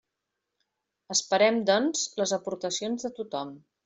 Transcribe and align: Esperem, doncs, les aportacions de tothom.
Esperem, 1.15 1.59
doncs, 1.71 2.05
les 2.21 2.33
aportacions 2.39 3.07
de 3.09 3.13
tothom. 3.21 3.53